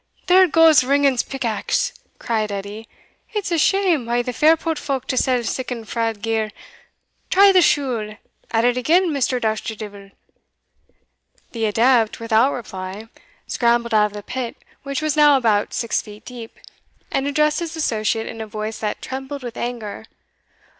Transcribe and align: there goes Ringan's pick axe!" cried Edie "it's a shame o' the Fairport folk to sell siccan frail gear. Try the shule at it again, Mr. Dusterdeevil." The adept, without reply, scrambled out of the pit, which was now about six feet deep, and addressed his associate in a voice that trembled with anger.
there 0.25 0.47
goes 0.47 0.83
Ringan's 0.83 1.21
pick 1.21 1.45
axe!" 1.45 1.93
cried 2.17 2.51
Edie 2.51 2.89
"it's 3.33 3.51
a 3.51 3.59
shame 3.59 4.09
o' 4.09 4.23
the 4.23 4.33
Fairport 4.33 4.79
folk 4.79 5.05
to 5.05 5.15
sell 5.15 5.43
siccan 5.43 5.85
frail 5.85 6.15
gear. 6.15 6.49
Try 7.29 7.51
the 7.51 7.61
shule 7.61 8.15
at 8.49 8.65
it 8.65 8.77
again, 8.77 9.11
Mr. 9.11 9.39
Dusterdeevil." 9.39 10.09
The 11.51 11.65
adept, 11.65 12.19
without 12.19 12.51
reply, 12.51 13.09
scrambled 13.45 13.93
out 13.93 14.07
of 14.07 14.13
the 14.13 14.23
pit, 14.23 14.55
which 14.81 15.03
was 15.03 15.15
now 15.15 15.37
about 15.37 15.71
six 15.71 16.01
feet 16.01 16.25
deep, 16.25 16.57
and 17.11 17.27
addressed 17.27 17.59
his 17.59 17.75
associate 17.75 18.25
in 18.25 18.41
a 18.41 18.47
voice 18.47 18.79
that 18.79 19.03
trembled 19.03 19.43
with 19.43 19.55
anger. 19.55 20.05